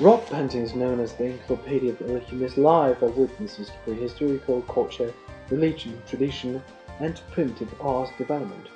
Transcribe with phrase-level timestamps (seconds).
[0.00, 5.12] Rock paintings, known as the encyclopedia of human life, are witnesses to prehistorical culture,
[5.50, 6.62] religion, tradition,
[7.00, 8.68] and primitive arts development.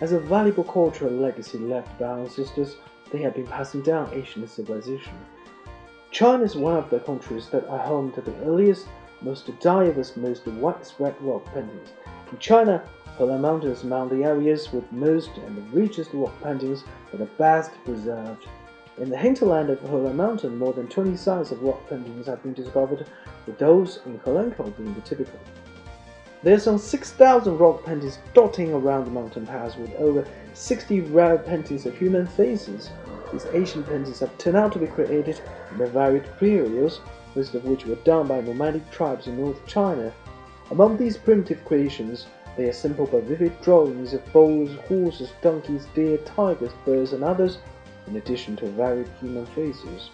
[0.00, 2.76] As a valuable cultural legacy left by our ancestors,
[3.10, 5.12] they have been passing down ancient civilization.
[6.12, 8.86] China is one of the countries that are home to the earliest,
[9.22, 11.88] most diverse, most widespread rock paintings.
[12.30, 17.18] In China, Helan Mountains among the areas with most and the richest rock paintings are
[17.18, 18.46] the best preserved.
[18.98, 22.54] In the hinterland of Helan Mountain, more than 20 sites of rock paintings have been
[22.54, 23.04] discovered,
[23.46, 25.40] with those in Helankou being the typical.
[26.40, 30.24] There are some 6,000 rock paintings dotting around the mountain pass, with over
[30.54, 32.90] 60 rare paintings of human faces.
[33.32, 35.40] These ancient paintings have turned out to be created
[35.72, 37.00] in the varied periods,
[37.34, 40.12] most of which were done by nomadic tribes in North China.
[40.70, 46.18] Among these primitive creations, they are simple but vivid drawings of bulls, horses, donkeys, deer,
[46.18, 47.58] tigers, birds, and others
[48.06, 50.10] in addition to varied human faces.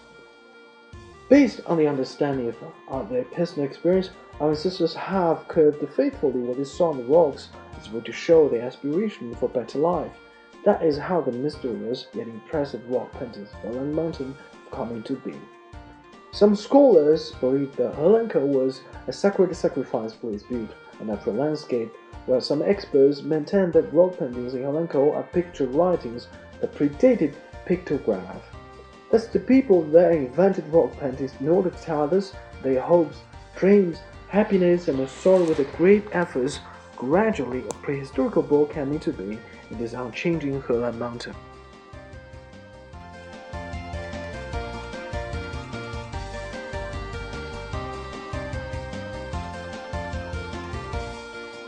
[1.27, 2.55] Based on the understanding of
[2.87, 7.49] uh, their personal experience, our ancestors have curved faithfully what they saw on the rocks
[7.79, 10.11] as way to show their aspiration for better life.
[10.65, 15.15] That is how the mysterious yet impressive rock paintings of Helan Mountain have come into
[15.15, 15.41] being.
[16.31, 21.91] Some scholars believe that Helankou was a sacred sacrifice for its built a natural landscape,
[22.27, 26.27] while some experts maintain that rock paintings in Helankou are picture writings
[26.61, 27.33] that predated
[27.65, 28.41] pictograph.
[29.11, 33.17] Thus, the people that invented rock paintings in order to tell others their hopes,
[33.55, 36.59] dreams, happiness, and sorrow with great efforts,
[36.97, 39.39] gradually a prehistorical book came into being
[39.69, 41.35] in this unchanging Helan mountain.